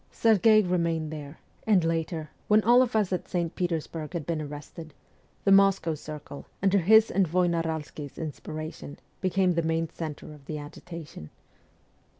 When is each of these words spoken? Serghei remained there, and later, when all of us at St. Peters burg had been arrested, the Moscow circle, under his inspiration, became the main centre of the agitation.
Serghei 0.11 0.63
remained 0.67 1.11
there, 1.13 1.37
and 1.67 1.83
later, 1.83 2.31
when 2.47 2.63
all 2.63 2.81
of 2.81 2.95
us 2.95 3.13
at 3.13 3.27
St. 3.29 3.55
Peters 3.55 3.85
burg 3.85 4.13
had 4.13 4.25
been 4.25 4.41
arrested, 4.41 4.95
the 5.43 5.51
Moscow 5.51 5.93
circle, 5.93 6.47
under 6.63 6.79
his 6.79 7.11
inspiration, 7.11 8.97
became 9.21 9.51
the 9.51 9.61
main 9.61 9.87
centre 9.91 10.33
of 10.33 10.45
the 10.47 10.57
agitation. 10.57 11.29